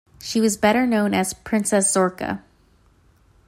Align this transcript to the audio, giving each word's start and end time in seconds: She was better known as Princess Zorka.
She 0.19 0.41
was 0.41 0.57
better 0.57 0.87
known 0.87 1.13
as 1.13 1.31
Princess 1.31 1.95
Zorka. 1.95 2.41